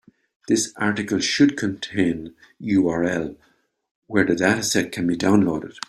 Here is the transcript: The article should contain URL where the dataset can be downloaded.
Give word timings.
The 0.47 0.57
article 0.77 1.19
should 1.19 1.55
contain 1.55 2.33
URL 2.59 3.35
where 4.07 4.25
the 4.25 4.33
dataset 4.33 4.91
can 4.91 5.05
be 5.05 5.15
downloaded. 5.15 5.79